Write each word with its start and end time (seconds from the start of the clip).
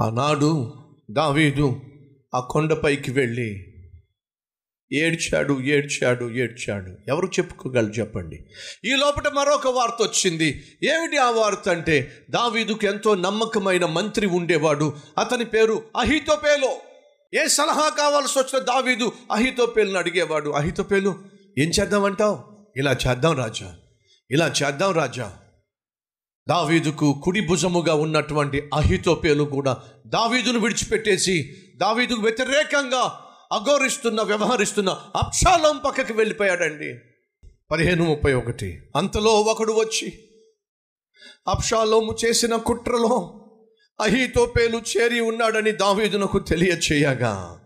ఆనాడు 0.00 0.74
దావీదు 1.10 1.80
ఆ 2.34 2.40
కొండపైకి 2.40 3.10
వెళ్ళి 3.10 3.66
ఏడ్చాడు 4.92 5.60
ఏడ్చాడు 5.60 6.30
ఏడ్చాడు. 6.30 6.96
ఎవరు 7.08 7.26
చెప్పుకోగలరు 7.26 7.92
చెప్పండి. 7.92 8.36
ఈ 8.84 8.94
లోపల 8.96 9.30
మరొక 9.32 9.66
వార్త 9.66 9.96
వచ్చింది. 10.02 10.64
ఏమిటి 10.82 11.16
ఆ 11.16 11.30
వార్త 11.30 11.68
అంటే 11.68 12.12
దావీదుకు 12.30 12.86
ఎంతో 12.86 13.14
నమ్మకమైన 13.14 13.86
మంత్రి 13.86 14.26
ఉండేవాడు. 14.26 14.96
అతని 15.18 15.44
పేరు 15.44 15.82
అహితోపేలో. 16.00 16.76
ఏ 17.34 17.46
సలహా 17.46 17.88
కావాల్సి 17.88 18.38
వచ్చిన 18.38 18.64
దావీదు 18.64 19.12
అహితోపేలుని 19.32 19.98
అడిగేవాడు. 19.98 20.50
అహితోపేలు 20.50 21.14
ఏం 21.58 21.68
చేద్దామంటావు? 21.68 22.42
ఇలా 22.76 22.96
చేద్దాం 23.08 23.36
రాజా. 23.36 23.76
ఇలా 24.30 24.52
చేద్దాం 24.62 24.92
రాజా. 24.92 25.36
దావీదుకు 26.48 27.20
కుడి 27.24 27.40
భుజముగా 27.40 27.94
ఉన్నటువంటి 27.94 28.70
అహితోపేలు 28.74 29.44
కూడా 29.44 29.76
దావీదును 30.06 30.58
విడిచిపెట్టేసి 30.58 31.50
దావీదుకు 31.76 32.20
వ్యతిరేకంగా 32.20 33.20
అఘోరిస్తున్న 33.52 34.22
వ్యవహరిస్తున్న 34.22 35.00
అప్షాలం 35.16 35.80
పక్కకి 35.86 36.12
వెళ్ళిపోయాడండి. 36.12 36.98
పదిహేను 37.70 38.04
ముప్పై 38.04 38.32
ఒకటి. 38.32 38.80
అంతలో 38.96 39.30
ఒకడు 39.30 39.72
వచ్చి 39.72 40.12
అప్షాలోము 41.48 42.16
చేసిన 42.24 42.56
కుట్రలో 42.56 43.46
అహితోపేలు 44.00 44.82
చేరి 44.96 45.20
ఉన్నాడని 45.20 45.72
దావీదునకు 45.72 46.38
తెలియచేయగా. 46.38 47.60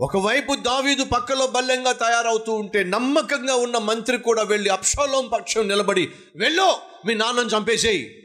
ఒకవైపు 0.00 0.54
దావీదు 0.54 1.04
పక్కలో 1.04 1.46
బల్లెంగా 1.46 1.92
తయారవుతూ 1.92 2.52
ఉంటే 2.52 2.84
నమ్మకంగా 2.84 3.54
ఉన్న 3.54 3.78
మంత్రి 3.78 4.18
కూడా 4.18 4.42
వెళ్ళి 4.42 4.70
అప్షాలోం 4.70 5.28
పక్షం 5.28 5.68
నిలబడి 5.68 6.08
వెళ్ళో 6.36 6.78
మీ 7.06 7.14
నాన్నను 7.14 7.46
చంపేసేయి. 7.46 8.22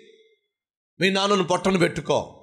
మీ 1.02 1.10
నాన్నను 1.10 1.44
పొట్టను 1.44 1.78
పెట్టుకో. 1.78 2.38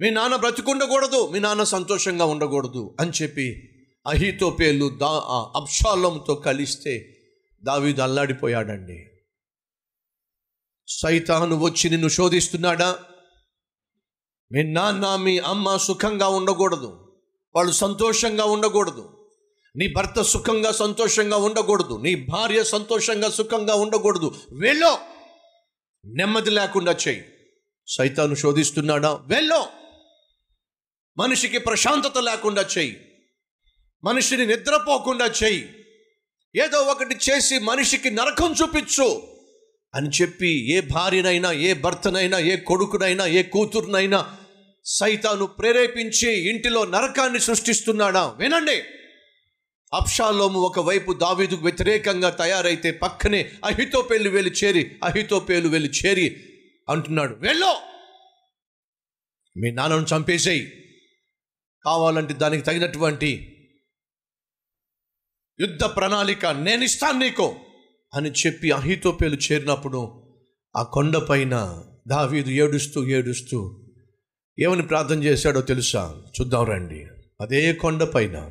మీ 0.00 0.10
నాన్న 0.10 0.36
బ్రతికుండకూడదు 0.36 1.26
మీ 1.26 1.38
నాన్న 1.38 1.62
సంతోషంగా 1.62 2.24
ఉండకూడదు 2.24 2.96
అని 3.00 3.12
చెప్పి 3.22 3.68
అహితోపేలు 4.06 4.88
దా 4.88 5.10
అప్షాలంతో 5.56 6.34
కలిస్తే 6.34 7.08
దావీదు 7.64 8.02
అల్లాడిపోయాడండి. 8.02 9.06
సైతాను 10.88 11.58
వచ్చి 11.58 11.90
నిన్ను 11.90 12.08
శోధిస్తున్నాడా? 12.08 12.98
మీ 14.52 14.62
నాన్న 14.62 15.16
మీ 15.16 15.38
అమ్మ 15.38 15.76
సుఖంగా 15.76 16.28
ఉండకూడదు. 16.28 17.01
వాళ్ళు 17.54 17.72
సంతోషంగా 17.72 18.44
ఉండకూడదు. 18.44 19.30
నీ 19.76 19.92
భర్త 19.92 20.22
సుఖంగా 20.22 20.72
సంతోషంగా 20.72 21.36
ఉండకూడదు. 21.36 22.00
నీ 22.02 22.14
భార్య 22.14 22.64
సంతోషంగా 22.64 23.30
సుఖంగా 23.30 23.74
ఉండకూడదు. 23.74 24.34
వెళ్ళో. 24.52 24.98
నెమ్మది 26.04 26.50
లేకుండా 26.50 26.92
చెయ్యి 26.92 27.24
సైతాను 27.88 28.34
శోధిస్తున్నాడా? 28.34 29.14
వెళ్ళో. 29.14 29.66
మనిషికి 31.18 31.58
ప్రశాంతత 31.58 32.18
లేకుండా 32.18 32.62
చెయ్యి 32.78 33.08
మనిషిని 34.04 34.46
నిద్రపోకుండా 34.46 35.26
చెయ్యి 35.26 35.68
ఏదో 36.56 36.78
ఒకటి 36.78 37.14
చేసి 37.14 37.58
మనిషికి 37.58 38.10
నరకం 38.10 38.54
చూపించు 38.62 39.22
అని 39.94 40.08
చెప్పి 40.08 40.72
ఏ 40.72 40.80
భార్యనైనా 40.80 41.52
ఏ 41.52 41.74
భర్తనైనా 41.74 42.38
ఏ 42.38 42.56
కొడుకునైనా 42.56 43.26
ఏ 43.26 43.42
కూతురునైనా 43.42 44.36
సైతాను 44.84 45.46
ప్రేరేపించి 45.46 46.50
ఇంటిలో 46.50 46.84
నరకాన్ని 46.84 47.40
సృష్టిస్తున్నాడా? 47.40 48.34
వినండి. 48.38 48.82
అప్షాలోము 49.94 50.58
ఒకవైపు 50.60 51.12
దావీదుకు 51.12 51.62
వ్యతిరేకంగా 51.62 52.30
తయారైతే 52.30 52.90
పక్కనే 52.90 53.52
అహితోపేలు 53.64 54.30
వెళ్ళి 54.30 54.50
చేరి 54.50 55.00
అహితోపేలు 55.04 55.68
వెళ్ళి 55.68 55.90
చేరి 55.90 56.36
అంటున్నాడు 56.88 57.34
వెళ్ళో! 57.34 57.74
మీ 59.56 59.70
నాన్నను 59.70 60.06
చంపేసేయి. 60.16 60.72
కావాలంటే 61.84 62.34
దానికి 62.34 62.64
తగినటువంటి 62.64 63.30
యుద్ధ 65.60 65.84
ప్రణాళిక 65.84 66.46
నేను 66.46 66.84
ఇస్తాను 66.84 67.18
నీకు 67.18 67.56
అని 68.14 68.30
చెప్పి 68.30 68.70
అహితోపేలు 68.70 69.36
చేరినప్పుడు 69.36 70.22
ఆ 70.76 70.82
కొండపైన 70.82 71.82
దావీదు 72.08 72.50
ఏడుస్తూ 72.50 73.08
ఏడుస్తూ 73.08 73.81
ఏమని 74.58 74.82
ప్రార్థన 74.82 75.22
చేశాడో 75.22 75.60
తెలుసా? 75.60 76.14
చూద్దాం 76.40 76.64
రండి. 76.64 77.06
అదే 77.40 77.72
కొండపైన 77.72 78.50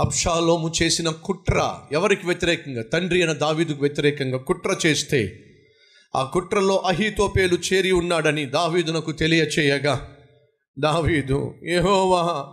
అబ్షాలోము 0.00 0.72
చేసిన 0.82 1.10
కుట్ర 1.10 1.74
ఎవరికి 1.92 2.26
వ్యతిరేకంగా? 2.26 2.82
తండ్రి 2.92 3.22
అయిన 3.22 3.32
దావీదుకు 3.32 3.80
వ్యతిరేకంగా 3.80 4.38
కుట్ర 4.38 4.76
చేస్తే 4.86 5.38
ఆ 6.16 6.24
కుట్రలో 6.24 6.76
అహితోపేలు 6.76 7.58
చేరి 7.72 7.92
ఉన్నాడని 7.92 8.46
దావీదునకు 8.46 9.12
తెలియచేయగా 9.12 10.16
దావీదు 10.78 11.54
ఏహోవా 11.64 12.46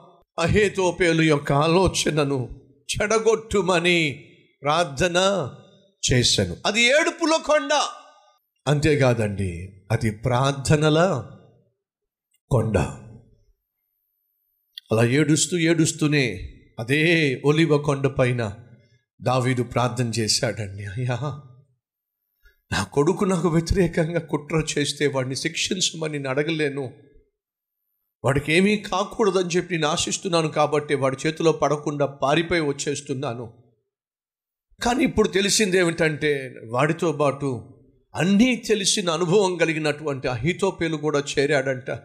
అహేతోపేలు 0.44 1.22
యొక్క 1.22 1.52
ఆలోచనను 1.52 2.50
చెడగొట్టుమని 2.78 4.24
ప్రార్థన 4.62 5.50
చేశాను. 6.12 6.58
అది 6.66 6.84
ఏడుపులో 6.84 7.38
కొండ. 7.38 7.70
అంతేకాదండి 8.68 9.70
అది 9.92 10.12
ప్రార్థనల 10.12 11.30
కొండ. 12.50 12.78
అలా 14.92 15.04
ఏడుస్తూ 15.04 15.58
ఏడుస్తూనే 15.58 16.54
అదే 16.80 17.00
ఒలివ 17.46 17.78
కొండ 17.78 18.08
పైన 18.08 18.58
దావీదు 19.22 19.64
ప్రార్థన 19.64 20.10
చేశాడండి. 20.10 20.86
అయ్యా 20.86 21.42
నా 22.72 22.84
కొడుకు 22.84 23.26
నాకు 23.26 23.48
వ్యతిరేకంగా 23.48 24.20
కుట్ర 24.20 24.66
చేస్తే 24.78 25.08
వాడిని 25.08 25.36
శిక్షించమని 25.36 26.14
నేను 26.14 26.30
అడగలేను. 26.30 26.94
వాడికి 28.24 28.54
ఏమీ 28.54 28.78
కాకూడదని 28.78 29.50
చెప్పి 29.50 29.76
నేను 29.76 29.88
ఆశిస్తున్నాను 29.88 30.48
కాబట్టి 30.48 30.96
వాడి 30.96 31.18
చేతిలో 31.28 31.52
పడకుండా 31.52 32.06
పారిపోయి 32.06 32.62
వచ్చేస్తున్నాను. 32.62 33.54
కానీ 34.84 35.04
ఇప్పుడు 35.04 35.28
తెలిసింది 35.28 35.78
ఏమిటంటే 35.78 36.56
వాడితో 36.68 37.12
పాటు 37.12 37.74
అన్నీ 38.16 38.56
తెలిసిన 38.56 39.10
అనుభవం 39.10 39.58
కలిగినటువంటి 39.58 40.28
అహితోపేలు 40.28 40.98
కూడా 40.98 41.24
చేరాడంట. 41.40 42.00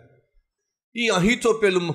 ఈ 0.97 1.09
అహితోపేలు 1.09 1.95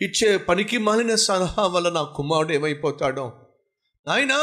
ఇచ్చే 0.00 0.36
పనికి 0.36 0.78
మాలిన 0.78 1.14
సలహా 1.14 1.66
వల్ల 1.66 1.88
నా 1.88 2.02
కుమారుడు 2.02 2.52
ఏమైపోతాడో? 2.52 3.32
నాయనా 4.06 4.38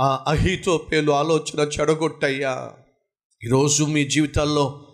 ఆ 0.00 0.24
అహితోపేలు 0.26 1.12
ఆలోచన 1.12 1.60
చెడగొట్టయ్యా. 1.60 2.72
ఈరోజు 3.44 3.84
మీ 3.84 4.04
జీవితాల్లో 4.04 4.88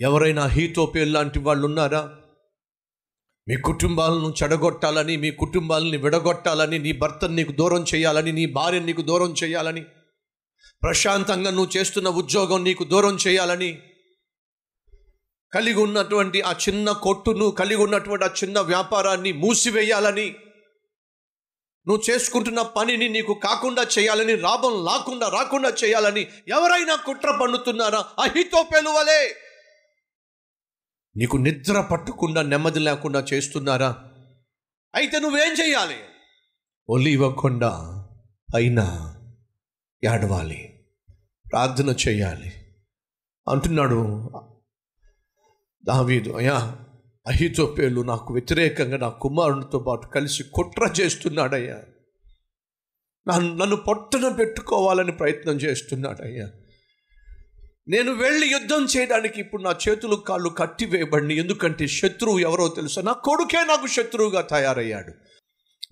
ఎవరైనా 0.00 0.42
అహితోపేలు 0.42 1.10
లాంటి 1.10 1.38
వాళ్ళు 1.38 1.66
ఉన్నారా? 1.66 2.10
మీ 3.48 3.56
కుటుంబాలను 3.56 4.34
చెడగొట్టాలని 4.42 5.16
మీ 5.16 5.30
కుటుంబాలని 5.30 5.96
విడగొట్టాలని 5.96 6.78
నీ 6.78 6.92
భర్తను 6.92 7.34
నీకు 7.34 7.52
దూరం 7.52 7.84
చేయాలని 7.94 8.32
నీ 8.32 8.46
భార్యను 8.46 8.86
నీకు 8.86 9.02
దూరం 9.02 9.34
చేయాలని 9.44 9.84
ప్రశాంతంగా 10.82 11.50
నువ్వు 11.50 11.76
చేస్తున్న 11.76 12.08
ఉద్యోగం 12.08 12.64
నీకు 12.64 12.84
దూరం 12.84 13.18
చేయాలని 13.28 13.78
కలిగి 15.54 15.78
ఉన్నటువంటి 15.78 16.40
ఆ 16.40 16.52
చిన్న 16.52 16.92
కొట్టును 16.92 17.50
కలిగి 17.50 17.82
ఉన్నటువంటి 17.82 18.24
ఆ 18.24 18.28
చిన్న 18.44 18.60
వ్యాపారాన్ని 18.60 19.32
మూసివేయాలని 19.32 20.34
నువ్వు 21.88 22.10
చేసుకుంటున్న 22.10 22.62
పనిని 22.62 23.08
నీకు 23.08 23.34
కాకుండా 23.34 23.86
చేయాలని 23.98 24.36
లాభం 24.36 24.84
లాకుండా 24.84 25.28
రాకుండా 25.28 25.68
చేయాలని 25.84 26.26
ఎవరైనా 26.48 26.94
కుట్ర 26.94 27.38
పన్నుతున్నారా? 27.42 27.98
అహితో 27.98 28.62
పెలువలే 28.62 29.36
నీకు 31.16 31.36
నిద్ర 31.36 31.80
పట్టకుండా 31.80 32.42
నెమ్మది 32.42 32.78
లేకుండా 32.78 33.20
చేస్తున్నారా? 33.20 34.10
అయితే 34.94 35.18
నువ్వేం 35.18 35.52
చేయాలి? 35.52 35.96
ఓలీ 36.90 37.12
ఇవ్వకుండా 37.12 37.68
అయినా 38.54 39.16
ఏడవాలి. 40.04 40.80
ప్రార్థన 41.52 41.90
చేయాలి. 42.08 42.52
అంటున్నాడు 43.48 44.30
దావీదు 45.86 46.30
అయ్యా 46.30 46.76
అహితోపేలు 47.26 48.00
నాకు 48.00 48.34
వ్యతిరేకంగా 48.34 48.96
నా 48.96 49.08
కుమారునితో 49.08 49.78
పాటు 49.78 50.06
కలిసి 50.06 50.44
కుట్ర 50.54 50.94
చేస్తున్నాడయ్యా. 51.00 51.78
నన్ను 53.28 53.56
నన్ను 53.56 53.76
పొట్టన 53.76 54.28
పెట్టుకోవాలని 54.28 55.12
ప్రయత్నం 55.12 55.56
చేస్తున్నాడయ్యా. 55.56 56.50
నేను 57.88 58.12
వెళ్ళి 58.12 58.46
యుద్ధం 58.46 58.86
చేయడానికి 58.96 59.40
ఇప్పుడు 59.40 59.62
నా 59.62 59.74
చేతులు 59.88 60.16
కాళ్ళు 60.16 60.48
కట్టివేయబడి 60.48 61.34
ఎందుకంటే 61.34 61.86
శత్రువు 61.86 62.38
ఎవరో 62.38 62.68
తెలుసా? 62.68 63.02
నా 63.02 63.12
కొడుకే 63.12 63.58
నాకు 63.58 63.86
శత్రువుగా 63.86 64.40
తయారయ్యాడు. 64.40 65.12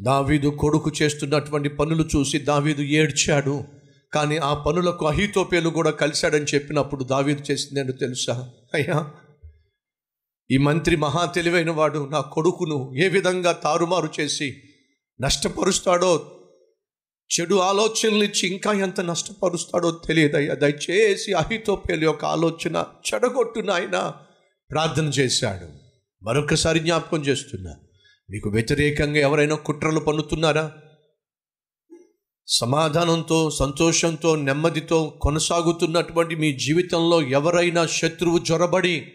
దావీదు 0.02 0.48
కొడుకు 0.48 0.92
చేస్తున్నటువంటి 1.02 1.68
పనులు 1.68 2.08
చూసి 2.16 2.38
దావీదు 2.38 2.82
ఏడ్చాడు. 2.82 3.64
కానీ 4.12 4.36
ఆ 4.36 4.54
పనులకు 4.54 5.06
అహితోపేలు 5.06 5.68
కూడా 5.68 5.90
కలిశాడని 5.90 6.44
చెప్పినప్పుడు 6.44 7.04
దావీదు 7.04 7.44
చేసింది 7.50 7.80
ఏంటో 7.80 7.92
తెలుసా? 7.92 8.50
అయ్యా 8.74 9.10
ఈ 10.50 10.56
మంత్రి 10.56 10.96
మహా 10.96 11.24
తెలివైన 11.24 11.70
వాడు 11.70 12.08
నా 12.08 12.20
కొడుకును 12.20 12.94
ఏ 12.96 13.08
విధంగా 13.08 13.52
తారుమారు 13.52 14.08
చేసి 14.20 14.62
నష్టపరుస్తాడో 15.20 16.34
చెడు 17.40 17.54
ఆలోచనలు 17.54 18.24
ఇచ్చి 18.24 18.48
ఇంకా 18.48 18.72
ఎంత 18.72 19.00
నష్టపరుస్తాడో 19.00 19.90
తెలియదయ్యా. 19.90 20.54
దయచేసి 20.54 21.32
అహితోపేలి 21.32 22.04
యొక్క 22.04 22.24
ఆలోచన 22.24 22.84
చెడగొట్టు 23.14 23.60
నాయన. 23.60 24.12
ప్రార్థన 24.70 25.04
చేశాడు. 25.04 25.68
మరొకసారి 26.24 26.78
జ్ఞాపకం 26.78 27.22
చేస్తున్నా. 27.22 27.74
మీకు 28.30 28.50
వ్యతిరేకంగా 28.50 29.18
ఎవరైనా 29.18 29.56
కుట్రలు 29.56 30.00
పన్నుతున్నారా? 30.00 30.72
సమాధానంతో 32.46 33.50
సంతోషంతో 33.50 34.36
నెమ్మదితో 34.36 35.18
కొనసాగుతున్నటువంటి 35.22 36.36
మీ 36.36 36.52
జీవితంలో 36.52 37.22
ఎవరైనా 37.22 37.86
శత్రువు 37.86 38.38
జొరబడి 38.38 39.12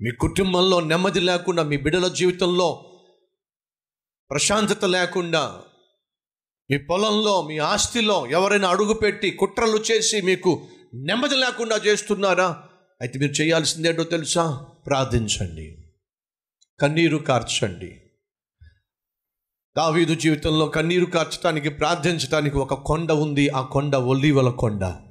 మీ 0.00 0.10
కుటుంబంలో 0.10 0.80
నెమ్మది 0.80 1.20
లేకుండా 1.20 1.62
మీ 1.62 1.76
బిడ్డల 1.76 2.08
జీవితంలో 2.08 2.92
ప్రశాంతత 4.30 4.84
లేకుండా 4.84 5.62
మీ 6.70 6.78
పొలంలో 6.78 7.42
మీ 7.42 7.58
ఆస్తిలో 7.58 8.26
ఎవరైనా 8.26 8.68
అడుగుపెట్టి 8.68 9.30
కుట్రలు 9.30 9.76
చేసి 9.76 10.20
మీకు 10.20 10.66
నెమ్మది 10.94 11.36
లేకుండా 11.36 11.76
చేస్తున్నారా? 11.76 12.68
అయితే 13.00 13.18
మీరు 13.18 13.32
చేయాల్సిందేంటో 13.32 14.04
తెలుసా? 14.04 14.66
ప్రార్థించండి. 14.86 15.76
కన్నీరు 16.80 17.16
కార్చండి. 17.16 18.00
దావీదు 19.76 20.14
జీవితంలో 20.14 20.66
కన్నీరు 20.66 21.04
కార్చడానికి 21.04 21.68
ప్రార్థించడానికి 21.68 22.56
ఒక 22.56 22.74
కొండ 22.74 23.12
ఉంది. 23.12 23.48
ఆ 23.48 23.62
కొండ 23.62 23.96
ఒలివల 23.96 24.50
కొండ. 24.50 25.05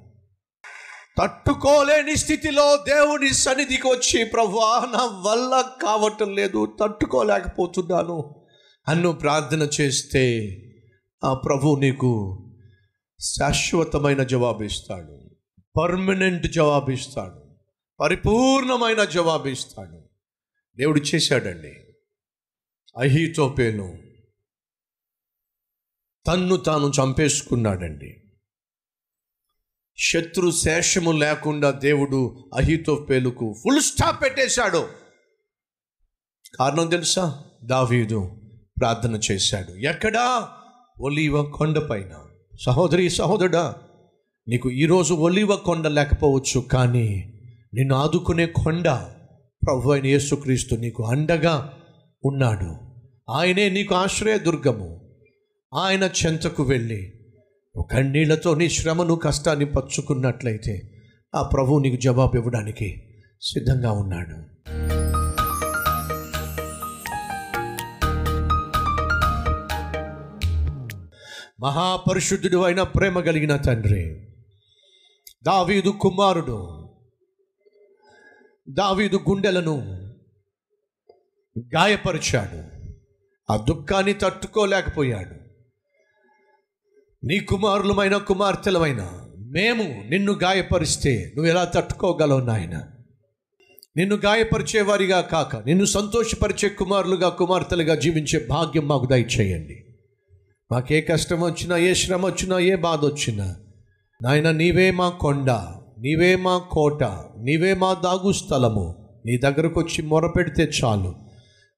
తట్టుకోలేని 1.17 2.15
స్థితిలో 2.15 2.77
దేవుని 2.77 3.33
సన్నిధికి 3.33 3.87
వచ్చి 3.87 4.25
ప్రభా 4.25 4.91
నా 4.93 5.05
వల్ల 5.05 5.73
కావటం 5.83 6.35
లేదు 6.35 6.77
తట్టుకోలేకపోతున్నాను 6.79 8.45
అన్ను 8.87 9.11
ప్రార్థన 9.11 9.69
చేస్తే 9.81 10.47
ఆ 11.23 11.33
ప్రభు 11.33 11.77
నీకు 11.79 12.41
శాశ్వతమైన 13.19 14.23
జవాబిస్తాడు. 14.23 15.29
పర్మనెంట్ 15.77 16.47
జవాబిస్తాడు. 16.47 17.55
పరిపూర్ణమైన 17.99 19.03
జవాబిస్తాడు. 19.03 20.03
దేవుడు 20.77 20.99
చేశాడండి. 20.99 21.73
అహీతోపేను. 22.97 23.97
తన్ను 26.27 26.57
తాను 26.57 26.91
చంపేసుకున్నాడండి. 27.03 28.24
శత్రు 29.97 30.51
శేషము 30.51 31.11
లేకుండా 31.11 31.71
దేవుడు 31.71 32.49
అహితోపేలుకు 32.55 33.55
ఫుల్ 33.63 33.81
స్టాప్ 33.81 34.23
పెట్టేశాడు. 34.23 34.87
కారణం 36.59 36.87
తెలుసా? 36.87 37.43
దావీదు 37.63 38.31
ప్రార్థన 38.79 39.19
చేశాడు. 39.31 39.71
ఎక్కడా? 39.71 40.47
ఒలీవ 40.99 41.43
కొండపైన 41.43 42.09
సహోదరి 42.65 43.09
సహోదరుడా 43.09 43.75
నీకు 44.47 44.71
ఈరోజు 44.71 45.13
ఒలివ 45.13 45.55
కొండ 45.55 45.87
లేకపోవచ్చు 45.87 46.59
కానీ 46.59 47.33
నిన్ను 47.73 47.95
ఆదుకునే 47.95 48.45
కొండ 48.45 48.89
ప్రభు 49.65 49.91
అయిన 49.91 50.05
యేసుక్రీస్తు 50.05 50.75
నీకు 50.75 51.03
అండగా 51.03 51.73
ఉన్నాడు. 52.25 52.75
ఆయనే 53.31 53.69
నీకు 53.69 53.95
ఆశ్రయ 53.95 54.39
దుర్గము 54.39 55.15
ఆయన 55.73 56.03
చెంతకు 56.03 56.63
వెళ్ళి 56.63 57.13
కన్నీళ్ళతో 57.81 58.55
నీ 58.55 58.69
శ్రమను 58.69 59.15
కష్టాన్ని 59.15 59.65
పచ్చుకున్నట్లయితే 59.65 61.03
ఆ 61.35 61.43
ప్రభువు 61.43 61.79
నీకు 61.79 61.95
జవాబు 61.95 62.35
ఇవ్వడానికి 62.35 63.15
సిద్ధంగా 63.41 63.91
ఉన్నాడు. 63.91 64.55
మహాపరిశుద్ధుడు 71.59 72.57
అయిన 72.57 72.83
ప్రేమ 72.83 73.19
కలిగిన 73.19 73.55
తండ్రి 73.55 74.27
దావీదు 75.43 75.89
కుమారుడు 75.89 76.89
దావీదు 78.69 79.19
గుండెలను 79.29 79.77
గాయపరిచాడు. 81.59 82.63
ఆ 83.53 83.57
దుఃఖాన్ని 83.57 84.13
తట్టుకోలేకపోయాడు. 84.13 85.44
నీ 87.27 87.39
కుమారులమైన 87.39 88.17
కుమార్తెలమైన 88.17 89.09
మేము 89.37 90.09
నిన్ను 90.09 90.33
గాయపరిస్తే 90.33 91.33
నువ్వు 91.35 91.51
ఎలా 91.51 91.63
తట్టుకోగలవు 91.63 92.39
నాయన? 92.39 92.83
నిన్ను 93.97 94.15
గాయపరిచేవారిగా 94.15 95.21
కాక 95.21 95.55
నిన్ను 95.55 95.85
సంతోషపరిచే 95.85 96.69
కుమారులుగా 96.69 97.29
కుమార్తెలుగా 97.29 97.95
జీవించే 97.95 98.47
భాగ్యం 98.49 98.87
మాకు 98.87 99.05
దయచేయండి. 99.05 99.85
మాకే 100.71 101.01
కష్టం 101.01 101.41
వచ్చినా 101.41 101.77
ఏ 101.77 101.93
శ్రమ 101.93 102.25
వచ్చినా 102.25 102.59
ఏ 102.59 102.75
బాధ 102.75 103.05
వచ్చినా 103.05 103.55
నాయన 104.23 104.51
నీవే 104.51 104.91
మా 104.91 105.09
కొండ 105.09 105.51
నీవే 105.99 106.35
మా 106.35 106.57
కోట 106.57 107.03
నీవే 107.37 107.73
మా 107.73 107.93
దాగు 107.93 108.31
స్థలము. 108.31 109.09
నీ 109.25 109.37
దగ్గరకు 109.37 109.79
వచ్చి 109.79 110.01
మొరపెడితే 110.01 110.71
చాలు. 110.83 111.15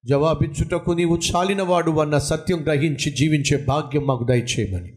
జవాబిచ్చుటకు 0.05 0.91
నీవు 0.91 1.17
చాలినవాడు 1.17 1.91
అన్న 1.91 2.17
సత్యం 2.17 2.63
గ్రహించి 2.63 3.11
జీవించే 3.11 3.65
భాగ్యం 3.65 4.05
మాకు 4.05 4.23
దయచేయమని. 4.23 4.96